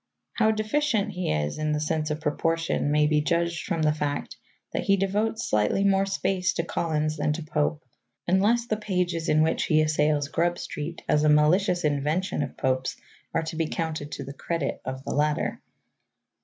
[0.33, 4.35] How deficient he is in the sense of proportion may be judged from the fact
[4.73, 7.85] that he devotes slightly more space to Collins than to Pope,
[8.27, 12.97] unless the pages in which he assails "Grub Street" as a malicious invention of Pope's
[13.31, 15.61] are to be counted to the credit of the latter.